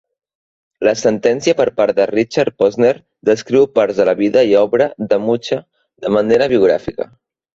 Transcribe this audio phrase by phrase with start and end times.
[0.87, 2.93] La sentència per part de Richard Posner
[3.31, 5.59] descriu parts de la vida i obra de Mucha
[6.07, 7.11] de manera biogràfica.